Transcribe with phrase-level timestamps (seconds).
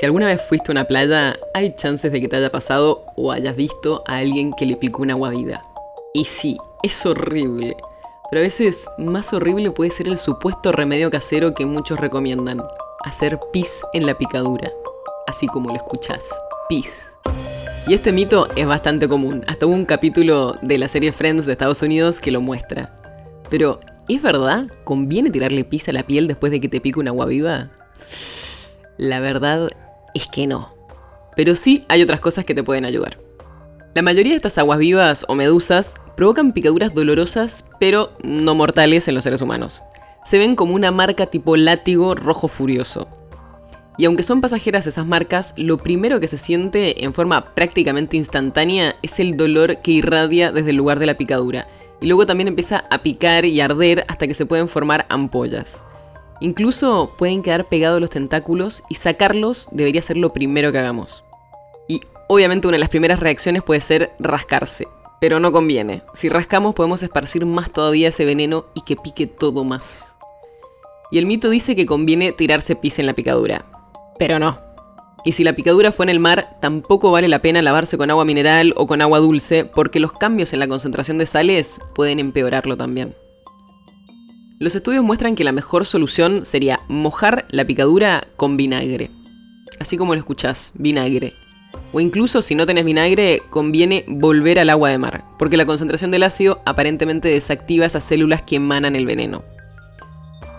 [0.00, 3.32] Si alguna vez fuiste a una playa, hay chances de que te haya pasado o
[3.32, 5.60] hayas visto a alguien que le picó una agua viva.
[6.14, 7.76] Y sí, es horrible.
[8.30, 12.62] Pero a veces más horrible puede ser el supuesto remedio casero que muchos recomiendan.
[13.04, 14.70] Hacer pis en la picadura.
[15.26, 16.24] Así como lo escuchás.
[16.66, 17.12] Pis.
[17.86, 19.44] Y este mito es bastante común.
[19.48, 22.96] Hasta hubo un capítulo de la serie Friends de Estados Unidos que lo muestra.
[23.50, 24.64] Pero, ¿es verdad?
[24.84, 27.68] ¿Conviene tirarle pis a la piel después de que te pique una agua viva?
[28.96, 29.68] La verdad
[30.14, 30.68] es que no.
[31.36, 33.18] Pero sí hay otras cosas que te pueden ayudar.
[33.94, 39.14] La mayoría de estas aguas vivas o medusas provocan picaduras dolorosas, pero no mortales en
[39.14, 39.82] los seres humanos.
[40.24, 43.08] Se ven como una marca tipo látigo rojo furioso.
[43.98, 48.96] Y aunque son pasajeras esas marcas, lo primero que se siente en forma prácticamente instantánea
[49.02, 51.66] es el dolor que irradia desde el lugar de la picadura.
[52.00, 55.82] Y luego también empieza a picar y arder hasta que se pueden formar ampollas.
[56.40, 61.22] Incluso pueden quedar pegados los tentáculos y sacarlos debería ser lo primero que hagamos.
[61.86, 64.88] Y obviamente una de las primeras reacciones puede ser rascarse,
[65.20, 66.02] pero no conviene.
[66.14, 70.16] Si rascamos podemos esparcir más todavía ese veneno y que pique todo más.
[71.10, 73.66] Y el mito dice que conviene tirarse pis en la picadura,
[74.18, 74.58] pero no.
[75.24, 78.24] Y si la picadura fue en el mar, tampoco vale la pena lavarse con agua
[78.24, 82.76] mineral o con agua dulce, porque los cambios en la concentración de sales pueden empeorarlo
[82.76, 83.14] también.
[84.60, 89.08] Los estudios muestran que la mejor solución sería mojar la picadura con vinagre.
[89.78, 91.32] Así como lo escuchás, vinagre.
[91.94, 96.10] O incluso si no tenés vinagre, conviene volver al agua de mar, porque la concentración
[96.10, 99.44] del ácido aparentemente desactiva esas células que emanan el veneno.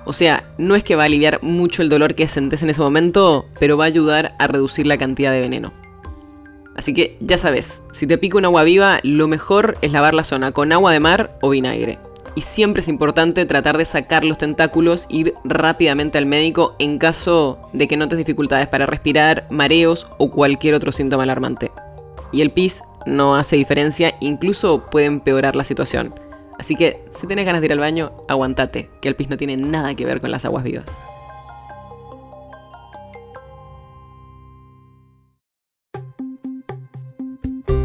[0.06, 2.82] O sea, no es que va a aliviar mucho el dolor que sentís en ese
[2.82, 5.74] momento, pero va a ayudar a reducir la cantidad de veneno.
[6.76, 10.24] Así que ya sabes, si te pica un agua viva, lo mejor es lavar la
[10.24, 12.00] zona con agua de mar o vinagre
[12.36, 17.60] y siempre es importante tratar de sacar los tentáculos, ir rápidamente al médico en caso
[17.74, 21.72] de que notes dificultades para respirar, mareos o cualquier otro síntoma alarmante.
[22.32, 26.14] Y el pis no hace diferencia, incluso puede empeorar la situación.
[26.58, 29.58] Así que si tenés ganas de ir al baño, aguantate, que el pis no tiene
[29.58, 30.86] nada que ver con las aguas vivas.